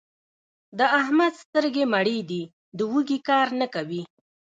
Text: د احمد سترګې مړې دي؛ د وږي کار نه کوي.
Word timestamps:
د 0.77 0.79
احمد 0.99 1.33
سترګې 1.43 1.83
مړې 1.93 2.19
دي؛ 2.29 2.41
د 2.77 2.79
وږي 2.91 3.19
کار 3.29 3.47
نه 3.59 3.67
کوي. 3.73 4.01